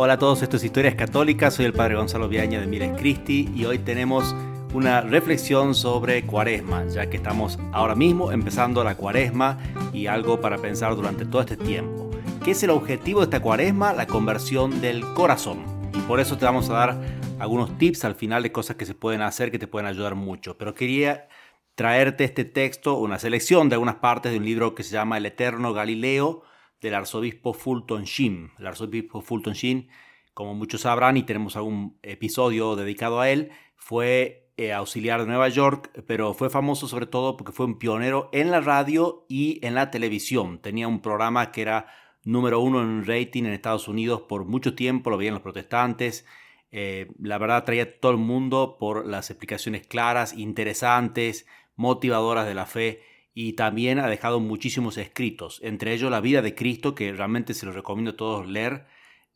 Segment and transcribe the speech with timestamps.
[0.00, 3.50] Hola a todos, esto es Historias Católicas, soy el Padre Gonzalo Viaña de Miles Cristi
[3.52, 4.32] y hoy tenemos
[4.72, 9.58] una reflexión sobre cuaresma, ya que estamos ahora mismo empezando la cuaresma
[9.92, 12.08] y algo para pensar durante todo este tiempo.
[12.44, 13.92] ¿Qué es el objetivo de esta cuaresma?
[13.92, 15.64] La conversión del corazón.
[15.92, 17.00] Y por eso te vamos a dar
[17.40, 20.56] algunos tips al final de cosas que se pueden hacer que te pueden ayudar mucho.
[20.56, 21.26] Pero quería
[21.74, 25.26] traerte este texto, una selección de algunas partes de un libro que se llama El
[25.26, 26.44] Eterno Galileo
[26.80, 28.52] del arzobispo Fulton Sheen.
[28.58, 29.88] El arzobispo Fulton Sheen,
[30.34, 35.48] como muchos sabrán y tenemos algún episodio dedicado a él, fue eh, auxiliar de Nueva
[35.48, 39.74] York, pero fue famoso sobre todo porque fue un pionero en la radio y en
[39.74, 40.60] la televisión.
[40.60, 41.86] Tenía un programa que era
[42.24, 46.26] número uno en rating en Estados Unidos por mucho tiempo, lo veían los protestantes.
[46.70, 52.66] Eh, la verdad traía todo el mundo por las explicaciones claras, interesantes, motivadoras de la
[52.66, 53.02] fe
[53.40, 57.66] y también ha dejado muchísimos escritos, entre ellos La vida de Cristo, que realmente se
[57.66, 58.88] los recomiendo a todos leer.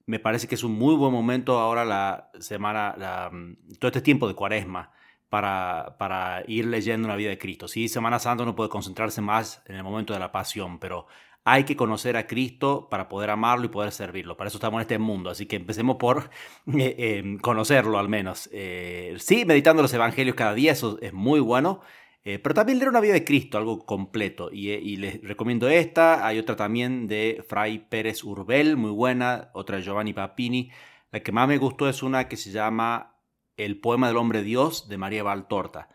[0.06, 4.26] Me parece que es un muy buen momento ahora la semana, mm, todo este tiempo
[4.26, 4.90] de cuaresma
[5.28, 7.68] para, para ir leyendo la vida de Cristo.
[7.68, 11.06] Sí, Semana Santa uno puede concentrarse más en el momento de la pasión, pero
[11.44, 14.36] hay que conocer a Cristo para poder amarlo y poder servirlo.
[14.36, 15.30] Para eso estamos en este mundo.
[15.30, 16.28] Así que empecemos por
[16.76, 18.50] eh, em, conocerlo al menos.
[18.52, 21.82] Eh, sí, meditando los evangelios cada día, eso es muy bueno.
[22.24, 24.50] Eh, pero también leer una vida de Cristo, algo completo.
[24.52, 26.26] Eh, y, les recomiendo esta.
[26.26, 29.50] Hay otra también de Fray Pérez Urbel, muy buena.
[29.54, 30.70] Otra de Giovanni Papini.
[31.10, 33.16] La que más me gustó es una que se llama
[33.56, 35.88] El poema del hombre Dios de María Valtorta.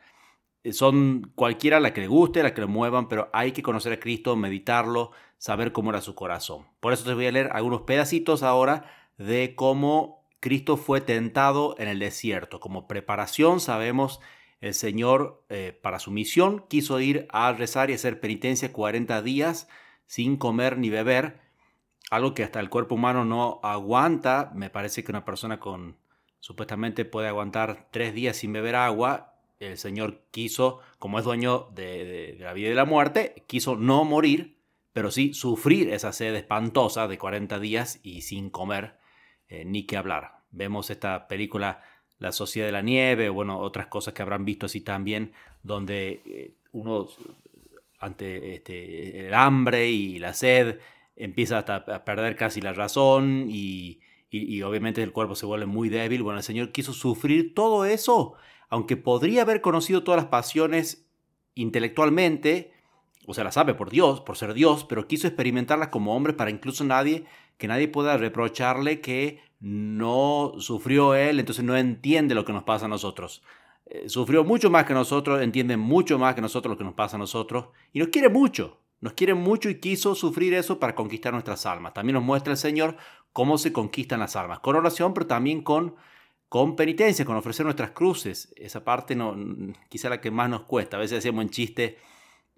[0.64, 3.94] Eh, son cualquiera la que le guste, la que le muevan, pero hay que conocer
[3.94, 6.67] a Cristo, meditarlo, saber cómo era su corazón.
[6.81, 8.86] Por eso te voy a leer algunos pedacitos ahora
[9.17, 12.59] de cómo Cristo fue tentado en el desierto.
[12.59, 14.20] Como preparación sabemos
[14.60, 19.68] el Señor, eh, para su misión, quiso ir a rezar y hacer penitencia 40 días
[20.08, 21.40] sin comer ni beber,
[22.10, 24.52] algo que hasta el cuerpo humano no aguanta.
[24.56, 25.98] Me parece que una persona con
[26.40, 29.36] supuestamente puede aguantar tres días sin beber agua.
[29.60, 34.06] El Señor quiso, como es dueño de, la vida y de la muerte, quiso no
[34.06, 34.58] morir,
[34.94, 38.98] pero sí sufrir esa sed espantosa de 40 días y sin comer
[39.50, 40.44] eh, ni que hablar.
[40.52, 41.82] Vemos esta película
[42.20, 45.33] la Sociedad de la Nieve, o bueno, otras cosas que habrán visto así también,
[45.64, 47.08] donde eh, uno
[48.00, 50.80] ante este, el hambre y la sed
[51.16, 56.22] empieza a perder casi la razón y, y, obviamente el cuerpo se vuelve muy débil.
[56.22, 58.36] Bueno, el Señor quiso sufrir todo eso,
[58.70, 61.08] aunque podría haber conocido todas las pasiones
[61.55, 62.72] intelectualmente,
[63.26, 66.52] o sea, las sabe por Dios, por ser Dios, pero quiso experimentarlas como hombre para
[66.52, 67.26] incluso nadie,
[67.58, 72.86] que nadie pueda reprocharle que no sufrió él, entonces no entiende lo que nos pasa
[72.86, 73.42] a nosotros.
[73.86, 77.16] Eh, sufrió mucho más que nosotros, entiende mucho más que nosotros lo que nos pasa
[77.16, 78.80] a nosotros y nos quiere mucho.
[79.00, 81.94] Nos quiere mucho y quiso sufrir eso para conquistar nuestras almas.
[81.94, 82.98] También nos muestra el Señor
[83.32, 85.96] cómo se conquistan las almas, con oración, pero también con,
[86.50, 88.52] con penitencia, con ofrecer nuestras cruces.
[88.56, 89.36] Esa parte no,
[89.90, 90.98] quizá la que más nos cuesta.
[90.98, 92.00] A veces hacíamos en chiste,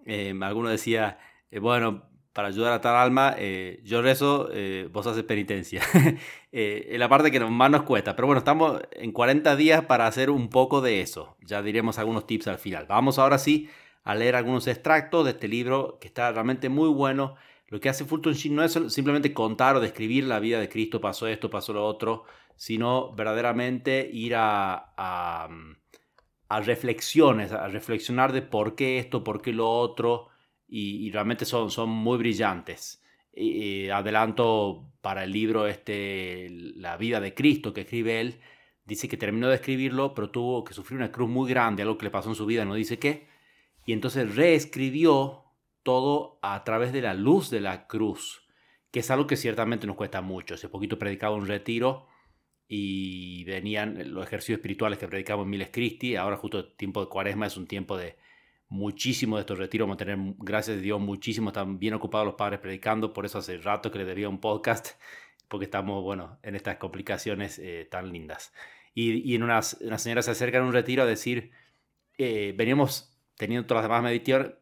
[0.05, 1.19] eh, alguno decía,
[1.51, 2.09] eh, bueno,
[2.39, 5.81] para ayudar a tal alma, eh, yo rezo, eh, vos haces penitencia.
[6.53, 8.15] eh, es la parte que más nos cuesta.
[8.15, 11.35] Pero bueno, estamos en 40 días para hacer un poco de eso.
[11.41, 12.85] Ya diremos algunos tips al final.
[12.87, 13.67] Vamos ahora sí
[14.05, 17.35] a leer algunos extractos de este libro que está realmente muy bueno.
[17.67, 21.01] Lo que hace Fulton Sheen no es simplemente contar o describir la vida de Cristo,
[21.01, 22.23] pasó esto, pasó lo otro,
[22.55, 29.69] sino verdaderamente ir a, a reflexiones, a reflexionar de por qué esto, por qué lo
[29.69, 30.29] otro
[30.69, 33.03] y, realmente son, son muy brillantes.
[33.33, 38.39] Y, adelanto para el libro este, La vida de Cristo que escribe él,
[38.85, 42.05] dice que terminó de escribirlo, pero tuvo que sufrir una cruz muy grande, algo que
[42.05, 43.27] le pasó en su vida, no dice qué,
[43.85, 45.45] y entonces reescribió
[45.83, 48.47] todo a través de la luz de la cruz,
[48.91, 50.55] que es algo que ciertamente nos cuesta mucho.
[50.55, 52.07] Hace poquito predicaba un retiro
[52.67, 57.09] y venían los ejercicios espirituales que predicamos en Miles Christi, ahora justo el tiempo de
[57.09, 58.17] cuaresma es un tiempo de,
[58.69, 59.87] muchísimo de estos retiros.
[59.87, 61.49] Vamos a tener, gracias a Dios, muchísimo.
[61.49, 63.13] Están bien ocupados los padres predicando.
[63.13, 64.91] Por eso hace rato que les debía un podcast.
[65.47, 68.53] Porque estamos, bueno, en estas complicaciones eh, tan lindas.
[68.93, 71.51] Y, y en una, una, señora se acerca en un retiro a decir,
[72.19, 74.03] eh, veníamos teniendo todas las demás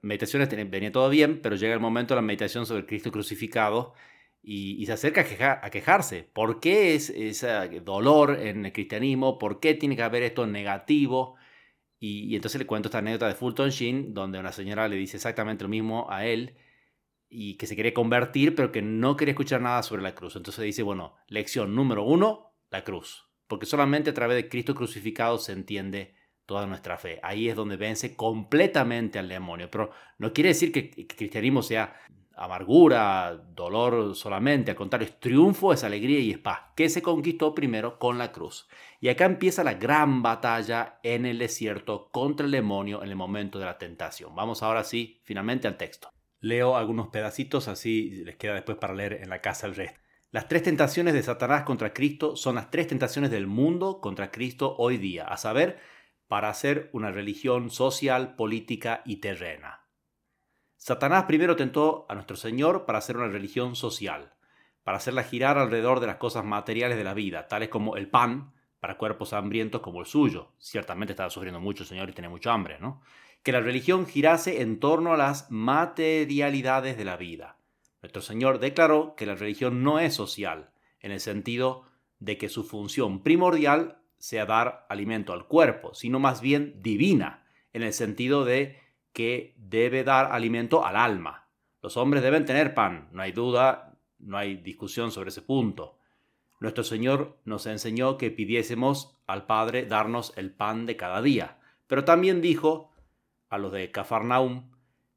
[0.01, 3.95] meditaciones, venía todo bien, pero llega el momento de la meditación sobre Cristo crucificado
[4.41, 6.23] y, y se acerca a, a, quejarse.
[6.31, 7.49] ¿Por qué es ese
[7.81, 9.39] dolor en el cristianismo?
[9.39, 11.35] ¿Por qué tiene que haber esto negativo?
[11.99, 15.63] Y, entonces le cuento esta anécdota de Fulton Sheen, donde una señora le dice exactamente
[15.63, 16.55] lo mismo a él
[17.29, 20.35] y que se quiere convertir, pero que no quiere escuchar nada sobre la cruz.
[20.35, 23.27] Entonces dice, bueno, lección número uno, la cruz.
[23.47, 26.15] Porque solamente a través de Cristo crucificado se entiende
[26.45, 27.19] toda nuestra fe.
[27.23, 29.69] Ahí es donde vence completamente al demonio.
[29.69, 31.99] Pero no quiere decir que el cristianismo sea
[32.37, 37.55] amargura, dolor solamente, al contrario, es triunfo, es alegría y es paz, que se conquistó
[37.55, 38.67] primero con la cruz.
[39.01, 43.59] Y acá empieza la gran batalla en el desierto contra el demonio en el momento
[43.59, 44.35] de la tentación.
[44.35, 46.11] Vamos ahora sí, finalmente al texto.
[46.39, 49.99] Leo algunos pedacitos, así les queda después para leer en la casa el resto.
[50.29, 54.75] Las tres tentaciones de Satanás contra Cristo son las tres tentaciones del mundo contra Cristo
[54.77, 55.79] hoy día, a saber,
[56.27, 59.86] para hacer una religión social, política y terrena.
[60.77, 64.33] Satanás primero tentó a nuestro Señor para hacer una religión social,
[64.83, 68.53] para hacerla girar alrededor de las cosas materiales de la vida, tales como el pan,
[68.79, 70.53] para cuerpos hambrientos como el suyo.
[70.59, 73.01] Ciertamente estaba sufriendo mucho Señor y tenía mucha hambre, ¿no?
[73.43, 77.57] Que la religión girase en torno a las materialidades de la vida.
[78.01, 80.69] Nuestro Señor declaró que la religión no es social,
[80.99, 81.83] en el sentido
[82.19, 87.83] de que su función primordial sea dar alimento al cuerpo, sino más bien divina, en
[87.83, 88.79] el sentido de
[89.17, 91.47] que debe dar alimento al alma.
[91.81, 95.97] Los hombres deben tener pan, no hay duda, no hay discusión sobre ese punto.
[96.59, 102.05] Nuestro Señor nos enseñó que pidiésemos al Padre darnos el pan de cada día, pero
[102.05, 102.93] también dijo
[103.49, 104.69] a los de Cafarnaum,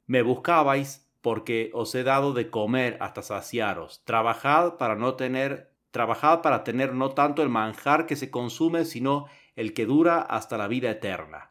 [0.07, 6.41] me buscabais porque os he dado de comer hasta saciaros, trabajad para no tener, trabajad
[6.41, 10.67] para tener no tanto el manjar que se consume, sino el que dura hasta la
[10.67, 11.50] vida eterna.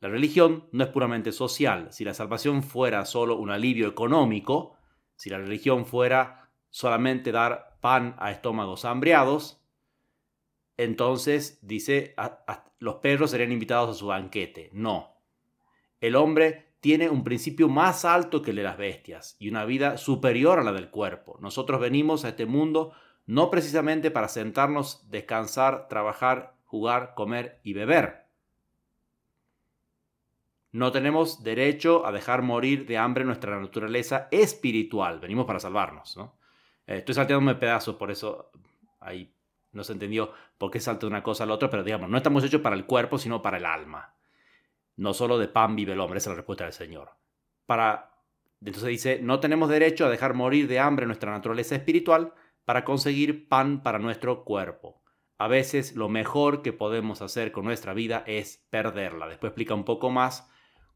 [0.00, 1.88] La religión no es puramente social.
[1.92, 4.76] Si la salvación fuera solo un alivio económico,
[5.14, 9.60] si la religión fuera solamente dar pan a estómagos hambriados,
[10.78, 12.14] entonces dice,
[12.78, 14.70] los perros serían invitados a su banquete.
[14.72, 15.18] No.
[16.00, 19.98] El hombre tiene un principio más alto que el de las bestias y una vida
[19.98, 21.36] superior a la del cuerpo.
[21.42, 22.92] Nosotros venimos a este mundo
[23.26, 28.19] no precisamente para sentarnos, descansar, trabajar, jugar, comer y beber.
[30.72, 35.18] No tenemos derecho a dejar morir de hambre nuestra naturaleza espiritual.
[35.18, 36.38] Venimos para salvarnos, ¿no?
[36.86, 38.50] Eh, estoy salteándome pedazos, por eso
[39.00, 39.34] ahí
[39.72, 42.16] no se entendió por qué salta de una cosa a la otra, pero digamos, no
[42.16, 44.14] estamos hechos para el cuerpo, sino para el alma.
[44.96, 47.10] No solo de pan vive el hombre, esa es la respuesta del Señor.
[47.66, 48.12] Para,
[48.60, 52.34] entonces dice, no tenemos derecho a dejar morir de hambre nuestra naturaleza espiritual
[52.64, 55.02] para conseguir pan para nuestro cuerpo.
[55.38, 59.26] A veces lo mejor que podemos hacer con nuestra vida es perderla.
[59.26, 60.50] Después explica un poco más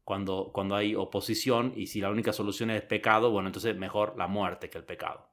[0.05, 4.27] cuando, cuando hay oposición y si la única solución es pecado, bueno, entonces mejor la
[4.27, 5.29] muerte que el pecado.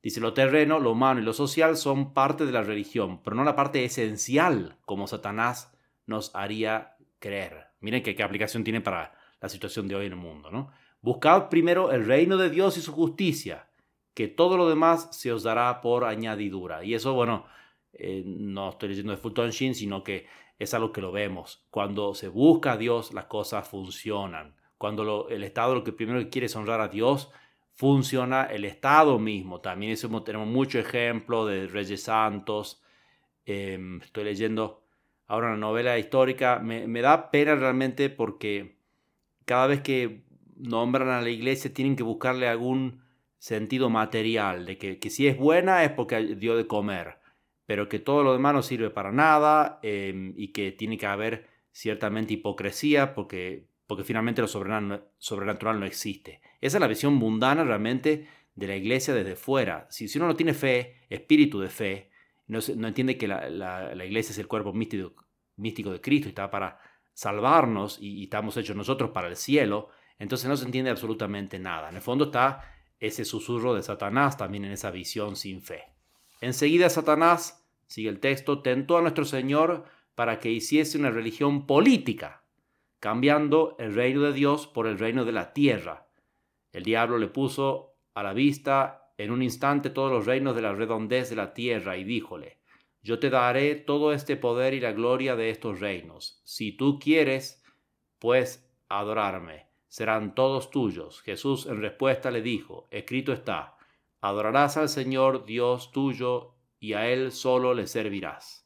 [0.00, 3.42] Dice, lo terreno, lo humano y lo social son parte de la religión, pero no
[3.42, 5.76] la parte esencial como Satanás
[6.06, 7.66] nos haría creer.
[7.80, 10.70] Miren qué, qué aplicación tiene para la situación de hoy en el mundo, ¿no?
[11.00, 13.68] Buscad primero el reino de Dios y su justicia,
[14.14, 16.84] que todo lo demás se os dará por añadidura.
[16.84, 17.46] Y eso, bueno,
[17.92, 20.26] eh, no estoy leyendo de Fulton Sheen, sino que
[20.58, 21.64] es algo que lo vemos.
[21.70, 24.54] Cuando se busca a Dios, las cosas funcionan.
[24.78, 27.30] Cuando el Estado lo que primero quiere es honrar a Dios,
[27.74, 29.60] funciona el Estado mismo.
[29.60, 32.82] También eso, tenemos mucho ejemplo de Reyes Santos.
[33.44, 34.82] Em, estoy leyendo
[35.26, 36.58] ahora una novela histórica.
[36.58, 38.76] Me, da pena realmente porque
[39.44, 40.24] cada vez que
[40.56, 43.02] nombran a la iglesia tienen que buscarle algún
[43.38, 47.18] sentido material, de que, que si es buena es porque dio de comer
[47.66, 51.48] pero que todo lo demás no sirve para nada em, y que tiene que haber
[51.72, 56.40] ciertamente hipocresía porque, porque finalmente lo sobrenatural, no existe.
[56.60, 59.86] Esa es la visión mundana realmente de la iglesia desde fuera.
[59.90, 62.10] Si, si uno no tiene fe, espíritu de fe,
[62.46, 65.26] no, no entiende que la, la, iglesia es el cuerpo místico,
[65.56, 66.80] místico de Cristo y está para
[67.12, 69.88] salvarnos y, y estamos hechos nosotros para el cielo,
[70.18, 71.88] entonces no se entiende absolutamente nada.
[71.90, 75.84] En el fondo está ese susurro de Satanás también en esa visión sin fe.
[76.40, 82.42] Enseguida Satanás, sigue el texto, tentó a nuestro Señor para que hiciese una religión política,
[83.00, 86.08] cambiando el reino de Dios por el reino de la tierra.
[86.72, 90.74] El diablo le puso a la vista en un instante todos los reinos de la
[90.74, 92.58] redondez de la tierra y díjole,
[93.02, 96.40] yo te daré todo este poder y la gloria de estos reinos.
[96.44, 97.62] Si tú quieres,
[98.18, 101.22] pues adorarme, serán todos tuyos.
[101.22, 103.76] Jesús en respuesta le dijo, escrito está,
[104.20, 106.55] Adorarás al Señor Dios tuyo
[106.86, 108.64] y a Él solo le servirás.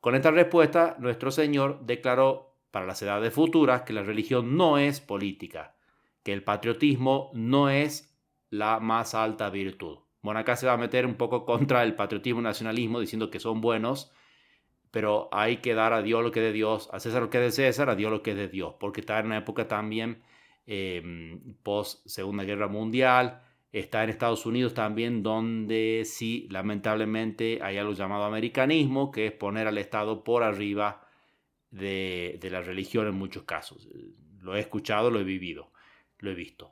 [0.00, 5.02] Con esta respuesta, nuestro Señor declaró para las edades futuras que la religión no es
[5.02, 5.76] política,
[6.22, 9.98] que el patriotismo no es la más alta virtud.
[10.22, 13.40] Bueno, acá se va a meter un poco contra el patriotismo y nacionalismo diciendo que
[13.40, 14.10] son buenos,
[14.90, 17.44] pero hay que dar a Dios lo que es de Dios, a César lo que
[17.44, 19.68] es de César, a Dios lo que es de Dios, porque está en una época
[19.68, 20.22] también
[20.66, 23.42] eh, post Segunda Guerra Mundial,
[23.74, 29.66] está en Estados Unidos también, donde sí, lamentablemente, hay algo llamado americanismo, que es poner
[29.66, 31.08] al Estado por arriba
[31.72, 33.88] de, la religión en muchos casos.
[34.40, 35.72] Lo he escuchado, lo he vivido,
[36.18, 36.70] lo he visto.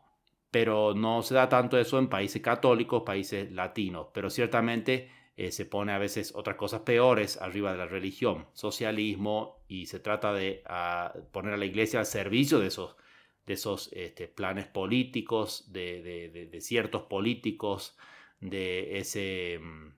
[0.52, 5.64] pero no se da tanto eso en países católicos, países latinos, pero ciertamente eh, se
[5.64, 10.62] pone a veces otras cosas peores arriba de la religión, socialismo, y se trata de
[10.66, 12.97] ah, poner a la iglesia al servicio de esos,
[13.47, 17.97] de esos este, planes políticos, de, ciertos políticos,
[18.41, 19.95] de ese, mm,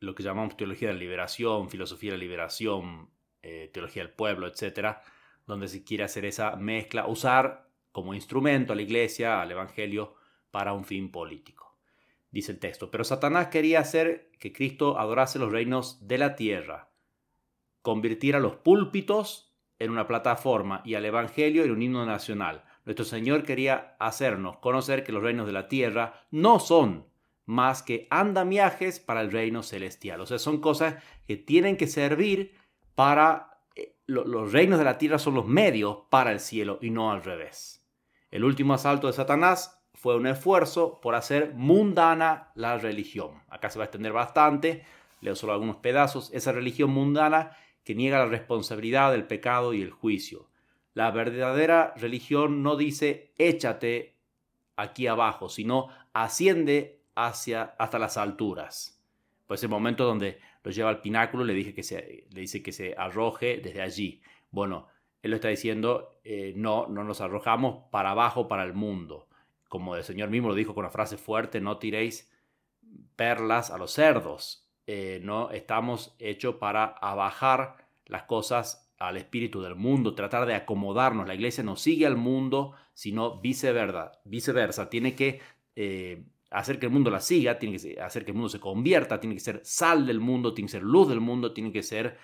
[0.00, 3.10] lo que llamamos teología de la liberación, filosofía de la liberación,
[3.42, 5.02] eh, teología del pueblo, etcétera,
[5.46, 10.14] donde se quiere hacer esa mezcla, usar como instrumento a la iglesia, al evangelio,
[10.50, 11.76] para un fin político.
[12.30, 16.90] Dice el texto, pero Satanás quería hacer que Cristo adorase los reinos de la tierra,
[17.82, 19.49] convirtiera los púlpitos
[19.80, 22.62] en una plataforma y al evangelio en un himno nacional.
[22.84, 27.06] Nuestro Señor quería hacernos conocer que los reinos de la tierra no son
[27.46, 30.20] más que andamiajes para el reino celestial.
[30.20, 32.54] O sea, son cosas que tienen que servir
[32.94, 33.58] para...
[33.74, 37.24] Eh, los reinos de la tierra son los medios para el cielo y no al
[37.24, 37.88] revés.
[38.30, 43.42] El último asalto de Satanás fue un esfuerzo por hacer mundana la religión.
[43.48, 44.84] Acá se va a extender bastante,
[45.20, 46.30] leo solo algunos pedazos.
[46.32, 50.48] Esa religión mundana que niega la responsabilidad del pecado y el juicio.
[50.94, 54.16] La verdadera religión no dice échate
[54.76, 59.00] aquí abajo, sino asciende hacia, hasta las alturas.
[59.46, 62.72] Pues el momento donde lo lleva al pináculo le, dije que se, le dice que
[62.72, 64.22] se arroje desde allí.
[64.50, 64.88] Bueno,
[65.22, 69.28] él lo está diciendo, eh, no, no nos arrojamos para abajo para el mundo.
[69.68, 72.30] Como el Señor mismo lo dijo con una frase fuerte, no tiréis
[73.16, 74.66] perlas a los cerdos.
[74.86, 81.26] Eh, no estamos hechos para abajar las cosas al espíritu del mundo, tratar de acomodarnos.
[81.26, 84.12] La iglesia no sigue al mundo, sino viceversa.
[84.24, 84.90] viceversa.
[84.90, 85.40] Tiene que
[85.76, 89.20] eh, hacer que el mundo la siga, tiene que hacer que el mundo se convierta,
[89.20, 92.18] tiene que ser sal del mundo, tiene que ser luz del mundo, tiene que ser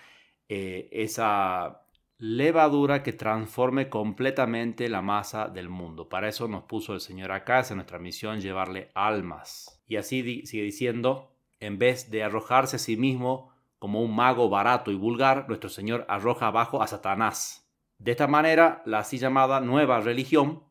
[0.49, 1.81] esa
[2.19, 6.09] levadura que transforme completamente la masa del mundo.
[6.09, 9.83] Para eso nos puso el Señor acá, es nuestra misión llevarle almas.
[9.87, 14.91] Y así sigue diciendo, en vez de arrojarse a sí mismo como un mago barato
[14.91, 17.69] y vulgar, nuestro Señor arroja abajo a Satanás.
[17.99, 20.63] De esta manera, la así llamada nueva religión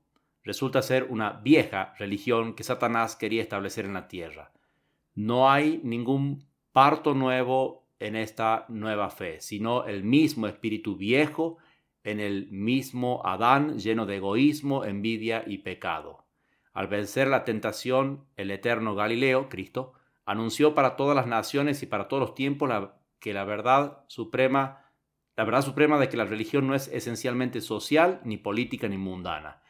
[0.43, 4.53] resulta ser una vieja religión que Satanás quería establecer en la tierra.
[5.15, 11.59] No hay ningún parto nuevo en esta nueva fe, sino el mismo espíritu viejo
[12.05, 16.25] en el mismo Adán lleno de egoísmo, envidia y pecado.
[16.73, 19.95] Al vencer la tentación, el eterno Galileo, Cristo,
[20.27, 22.71] anunció para todas las naciones y para todos los tiempos
[23.19, 24.85] que la verdad suprema,
[25.37, 29.63] la verdad suprema de que la religión no es esencialmente social, ni política, ni mundana.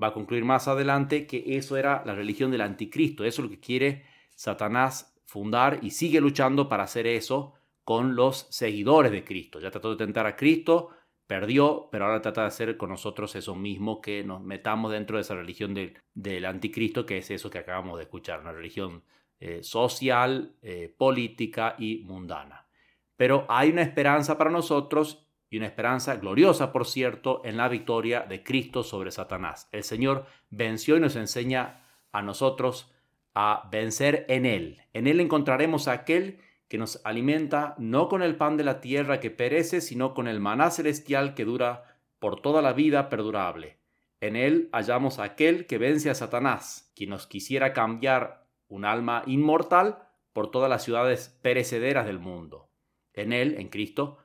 [0.00, 3.50] Va a concluir más adelante que eso era la religión del anticristo, eso es lo
[3.50, 4.04] que quiere
[4.34, 7.54] Satanás fundar y sigue luchando para hacer eso
[7.84, 9.60] con los seguidores de Cristo.
[9.60, 10.90] Ya trató de tentar a Cristo,
[11.26, 15.22] perdió, pero ahora trata de hacer con nosotros eso mismo, que nos metamos dentro de
[15.22, 19.02] esa religión del, anticristo, que es eso que acabamos de escuchar, una religión
[19.44, 22.68] eh, social, eh, política y mundana.
[23.16, 28.20] Pero hay una esperanza para nosotros y una esperanza gloriosa, por cierto, en la victoria
[28.20, 29.68] de Cristo sobre Satanás.
[29.72, 31.82] El Señor venció y nos enseña
[32.12, 32.92] a nosotros
[33.34, 34.80] a vencer en Él.
[34.92, 39.18] En Él encontraremos a aquel que nos alimenta no con el pan de la tierra
[39.18, 43.78] que perece, sino con el maná celestial que dura por toda la vida perdurable.
[44.20, 48.41] En él hallamos a aquel que vence a Satanás, quien nos quisiera cambiar
[48.72, 52.70] un alma inmortal por todas las ciudades perecederas del mundo.
[53.12, 54.16] En él, en Cristo,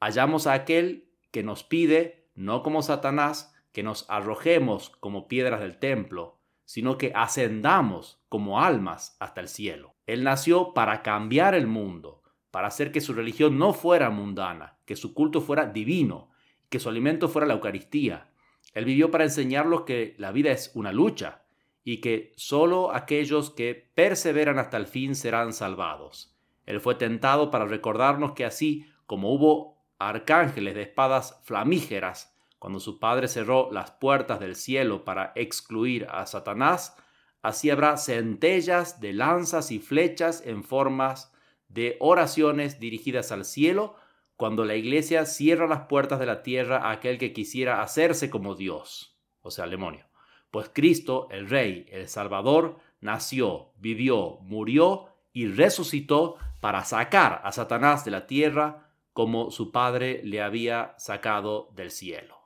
[0.00, 5.78] hallamos a aquel que nos pide, no como Satanás, que nos arrojemos como piedras del
[5.78, 9.94] templo, sino que ascendamos como almas hasta el cielo.
[10.06, 14.96] Él nació para cambiar el mundo, para hacer que su religión no fuera mundana, que
[14.96, 16.30] su culto fuera divino,
[16.70, 18.30] que su alimento fuera la Eucaristía.
[18.72, 21.42] Él vivió para enseñarlos que la vida es una lucha
[21.84, 26.36] y que solo aquellos que perseveran hasta el fin serán salvados.
[26.66, 32.98] Él fue tentado para recordarnos que así como hubo arcángeles de espadas flamígeras cuando su
[32.98, 36.94] padre cerró las puertas del cielo para excluir a Satanás,
[37.40, 41.32] así habrá centellas de lanzas y flechas en formas
[41.68, 43.96] de oraciones dirigidas al cielo
[44.36, 48.54] cuando la iglesia cierra las puertas de la tierra a aquel que quisiera hacerse como
[48.54, 50.09] Dios, o sea, el demonio.
[50.50, 58.04] Pues Cristo, el Rey, el Salvador, nació, vivió, murió y resucitó para sacar a Satanás
[58.04, 62.38] de la tierra como su Padre le había sacado del cielo.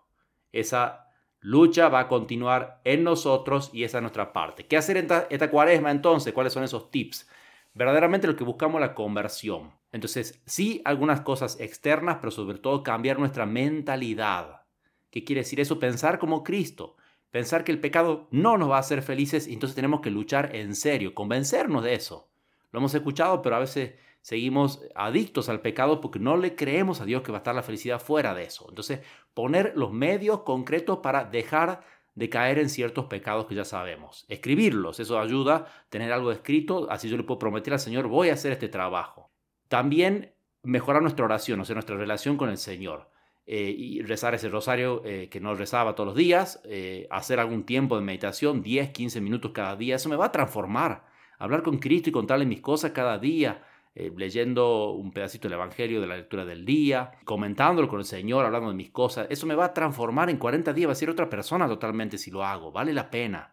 [0.52, 1.08] Esa
[1.40, 4.66] lucha va a continuar en nosotros y esa es nuestra parte.
[4.66, 6.32] ¿Qué hacer en esta, cuaresma entonces?
[6.32, 7.28] ¿Cuáles son esos tips?
[7.74, 9.72] Verdaderamente lo que buscamos la conversión.
[9.92, 14.62] Entonces, sí, algunas cosas externas, pero sobre todo cambiar nuestra mentalidad.
[15.10, 15.78] ¿Qué quiere decir eso?
[15.78, 16.96] Pensar como Cristo.
[17.34, 20.54] Pensar que el pecado no nos va a hacer felices y entonces tenemos que luchar
[20.54, 22.28] en serio, convencernos de eso.
[22.70, 27.04] Lo hemos escuchado, pero a veces seguimos adictos al pecado porque no le creemos a
[27.04, 28.66] Dios que va a estar la felicidad fuera de eso.
[28.68, 29.00] Entonces,
[29.34, 31.82] poner los medios concretos para dejar
[32.14, 34.26] de caer en ciertos pecados que ya sabemos.
[34.28, 38.34] Escribirlos, eso ayuda, tener algo escrito, así yo le puedo prometer al Señor, voy a
[38.34, 39.32] hacer este trabajo.
[39.66, 43.10] También mejorar nuestra oración, o sea, nuestra relación con el Señor.
[43.46, 47.64] Eh, y rezar ese rosario eh, que no rezaba todos los días, eh, hacer algún
[47.64, 51.04] tiempo de meditación, 10, 15 minutos cada día, eso me va a transformar.
[51.38, 53.62] Hablar con Cristo y contarle mis cosas cada día,
[53.94, 58.70] leyendo un pedacito del Evangelio de la lectura del día, comentándolo con el Señor, hablando
[58.70, 61.28] de mis cosas, eso me va a transformar en 40 días, va a ser otra
[61.28, 63.52] persona totalmente si lo hago, vale la pena.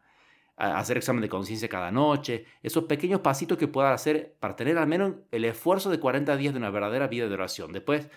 [0.55, 4.87] Hacer examen de conciencia cada noche, esos pequeños pasitos que pueda hacer para tener al
[4.87, 7.71] menos el esfuerzo de 40 días de una verdadera vida de oración.
[7.71, 8.09] Después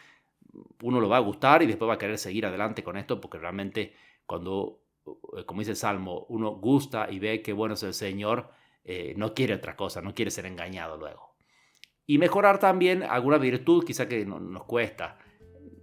[0.82, 3.38] uno lo va a gustar y después va a querer seguir adelante con esto porque
[3.38, 3.94] realmente
[4.26, 4.80] cuando,
[5.36, 8.50] eh, como dice el Salmo, uno gusta y ve que bueno es el Señor,
[8.84, 11.34] eh, no quiere otra cosa, no quiere ser engañado luego.
[12.06, 15.18] Y mejorar también alguna virtud quizá que nos cuesta.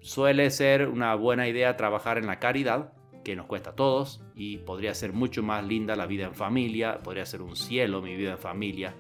[0.02, 4.58] Suele ser una buena idea trabajar en la caridad, que nos cuesta a todos, y
[4.58, 8.32] podría ser mucho más linda la vida en familia, podría ser un cielo mi vida
[8.32, 8.96] en familia.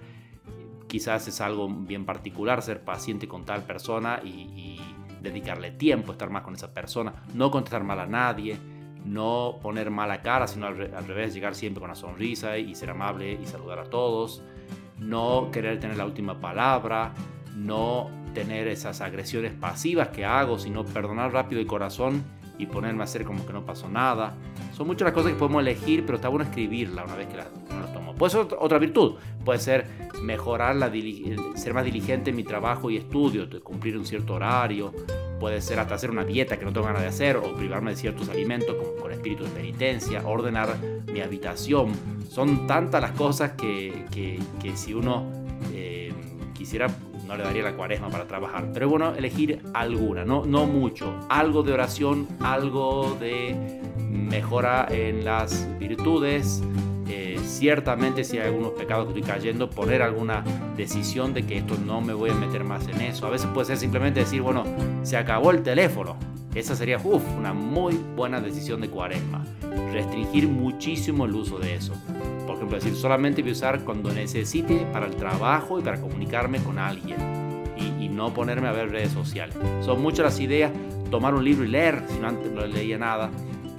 [0.87, 4.79] Quizás es algo bien particular ser paciente con tal persona y
[5.21, 8.57] dedicarle tiempo, estar más con esa persona, no contestar mal a nadie,
[9.05, 13.33] no poner mala cara, sino al, revés, llegar siempre con una sonrisa y ser amable
[13.33, 14.43] y saludar a todos,
[14.99, 17.13] no querer tener la última palabra,
[17.55, 22.23] no tener esas agresiones pasivas que hago, sino perdonar rápido el corazón
[22.57, 24.35] y ponerme a hacer como que no pasó nada.
[24.73, 27.47] Son muchas las cosas que podemos elegir, pero está bueno escribirla una vez que las.
[28.21, 29.87] Puede ser otra virtud, puede ser
[30.21, 30.91] mejorar la
[31.55, 34.93] ser más diligente en mi trabajo y estudio, cumplir un cierto horario,
[35.39, 37.97] puede ser hasta hacer una dieta que no tengo ganas de hacer o privarme de
[37.97, 40.77] ciertos alimentos como con espíritu de penitencia, ordenar
[41.11, 41.93] mi habitación.
[42.29, 45.25] Son tantas las cosas que, que, si uno
[45.73, 46.13] eh,
[46.53, 46.89] quisiera
[47.27, 48.69] no le daría la cuaresma para trabajar.
[48.71, 51.11] Pero bueno elegir alguna, no, no mucho.
[51.27, 53.81] Algo de oración, algo de
[54.11, 56.61] mejora en las virtudes,
[57.61, 60.43] ciertamente si hay algunos pecados que estoy cayendo, poner alguna
[60.75, 63.27] decisión de que esto no me voy a meter más en eso.
[63.27, 64.63] A veces puede ser simplemente decir, bueno,
[65.03, 66.15] se acabó el teléfono.
[66.55, 69.45] Esa sería una muy buena decisión de cuaresma.
[69.93, 71.93] Restringir muchísimo el uso de eso.
[72.47, 76.57] Por ejemplo, decir, solamente voy a usar cuando necesite para el trabajo y para comunicarme
[76.63, 77.17] con alguien.
[77.77, 79.55] Y, y no ponerme a ver redes sociales.
[79.81, 80.71] Son muchas las ideas.
[81.11, 83.29] Tomar un libro y leer, si no antes no leía nada.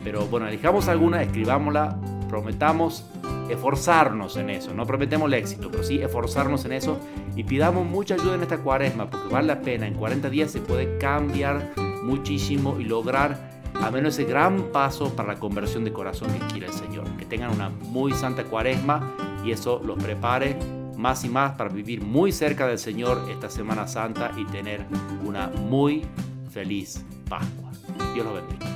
[0.05, 3.05] Pero bueno, elijamos alguna, escribámosla, prometamos
[3.53, 4.75] esforzarnos en eso.
[4.75, 6.99] No prometemos el éxito, pero sí esforzarnos en eso
[7.37, 9.87] y pidamos mucha ayuda en esta cuaresma, porque vale la pena.
[9.87, 15.35] En 40 días se puede cambiar muchísimo y lograr a menos ese gran paso para
[15.35, 17.05] la conversión de corazón que quiere el Señor.
[17.17, 20.57] Que tengan una muy santa cuaresma y eso los prepare
[20.97, 24.87] más y más para vivir muy cerca del Señor esta Semana Santa y tener
[25.25, 26.07] una muy
[26.51, 27.71] feliz Pascua.
[28.15, 28.72] Dios los bendiga.